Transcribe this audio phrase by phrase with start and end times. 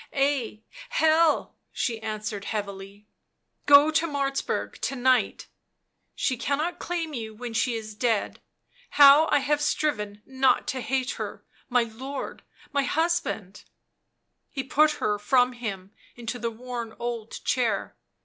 [0.13, 3.05] "Ay, Hell, 77 she answered heavily;
[3.67, 5.45] "go to Martzburg to night;
[6.15, 8.41] she cannot claim you when she is dead;
[8.97, 12.41] how I have striven not to hate her— my lord,
[12.71, 13.57] my husband.
[13.57, 13.73] 77
[14.49, 17.95] He put her from him into the worn old chair.